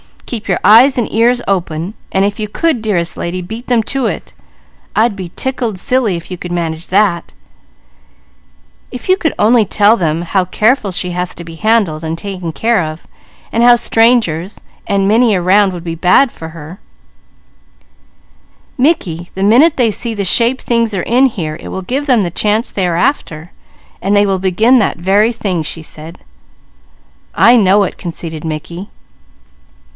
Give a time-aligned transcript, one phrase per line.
[0.33, 4.05] _Keep your eyes and ears open, and if you could, dearest lady, beat them to
[4.05, 4.33] it:
[4.95, 7.33] I'd be tickled silly if you manage that.
[8.91, 12.53] If you could only tell them how careful she has to be handled, and taken
[12.53, 13.05] care of,
[13.51, 16.79] and how strangers and many around would be bad for her"
[18.87, 22.21] "Mickey, the minute they see the shape things are in here, it will give them
[22.21, 23.51] the chance they are after,
[24.01, 26.19] so they will begin that very thing," she said.
[27.35, 28.89] "I know it," conceded Mickey.